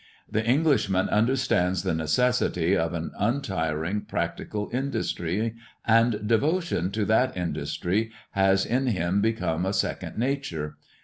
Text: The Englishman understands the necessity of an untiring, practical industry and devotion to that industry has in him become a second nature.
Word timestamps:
The 0.27 0.43
Englishman 0.43 1.09
understands 1.09 1.83
the 1.83 1.93
necessity 1.93 2.75
of 2.75 2.95
an 2.95 3.11
untiring, 3.19 4.01
practical 4.05 4.67
industry 4.73 5.53
and 5.85 6.27
devotion 6.27 6.89
to 6.93 7.05
that 7.05 7.37
industry 7.37 8.09
has 8.31 8.65
in 8.65 8.87
him 8.87 9.21
become 9.21 9.63
a 9.63 9.73
second 9.73 10.17
nature. 10.17 10.75